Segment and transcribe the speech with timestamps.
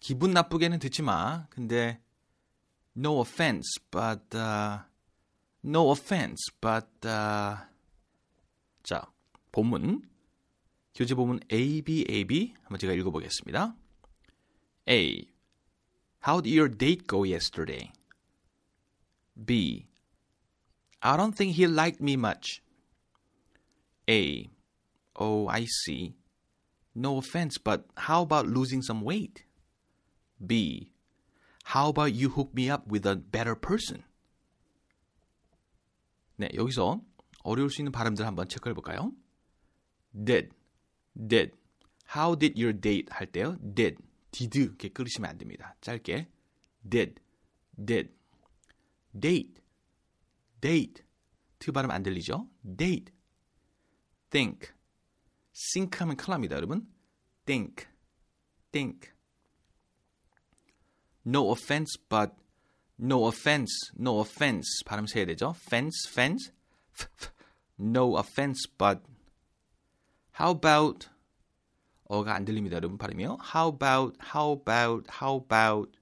[0.00, 1.46] 기분 나쁘게는 듣지 마.
[1.50, 2.00] 근데
[2.96, 4.80] no offense, but uh,
[5.64, 7.56] no offense, but uh,
[8.82, 9.02] 자
[9.52, 10.02] 본문
[10.94, 13.76] 교재 본문 A B A B 한번 제가 읽어보겠습니다.
[14.88, 15.28] A.
[16.26, 17.92] How did your date go yesterday?
[19.36, 19.86] B.
[21.00, 22.60] I don't think he liked me much.
[24.08, 24.50] A.
[25.14, 26.14] Oh, I see.
[26.94, 29.44] No offense, but how about losing some weight?
[30.44, 30.92] B.
[31.74, 34.04] How about you hook me up with a better person?
[36.36, 37.00] 네, 여기서
[37.42, 39.12] 어려울 수 있는 발음들 한번 체크해 볼까요?
[40.12, 40.50] Did,
[41.14, 41.52] did.
[42.14, 43.56] How did your date 할 때요?
[43.60, 43.98] Did,
[44.30, 45.74] did 이렇게 끊으시면 안 됩니다.
[45.80, 46.28] 짧게
[46.88, 47.20] did,
[47.76, 48.18] did.
[49.18, 49.62] Date,
[50.60, 51.02] date.
[51.58, 52.48] 트 발음 안 들리죠?
[52.62, 53.12] Date.
[54.30, 54.70] think.
[55.52, 56.86] think 하면 큰일 납니다, 여러분.
[57.46, 57.86] think,
[58.70, 59.10] think.
[61.28, 62.32] No offense, but
[62.98, 64.82] no offense, no offense.
[64.86, 65.54] 발음 세야 되죠?
[65.66, 66.52] fence, fence.
[67.78, 69.02] no offense, but
[70.40, 71.10] how about
[72.04, 73.36] 어가 안 들립니다, 여러분 발음이요.
[73.54, 75.92] How about, how about, how about.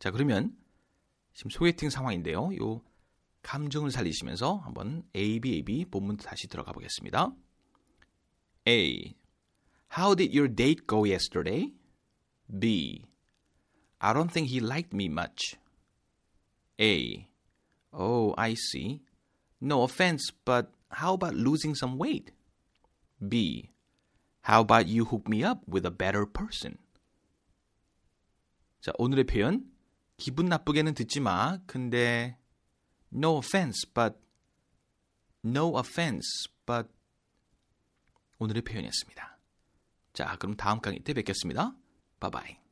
[0.00, 0.56] 자, 그러면
[1.32, 2.50] 지금 소개팅 상황인데요.
[2.60, 2.82] 요
[3.42, 7.32] 감정을 살리시면서 한번 A, B, A, B 본문 다시 들어가 보겠습니다.
[8.66, 9.14] A.
[9.96, 11.72] How did your date go yesterday?
[12.58, 13.04] B.
[14.03, 15.55] I don't think he liked me much.
[16.79, 17.27] A.
[17.91, 19.01] Oh, I see.
[19.59, 22.31] No offense, but how about losing some weight?
[23.19, 23.71] B.
[24.41, 26.77] How about you hook me up with a better person?
[28.81, 29.69] 자, 오늘의 표현.
[30.17, 31.59] 기분 나쁘게는 듣지 마.
[31.67, 32.37] 근데
[33.13, 34.15] no offense, but
[35.43, 36.89] no offense, but
[38.39, 39.37] 오늘의 표현이었습니다.
[40.13, 41.75] 자, 그럼 다음 강의 때 뵙겠습니다.
[42.19, 42.62] 바이바이.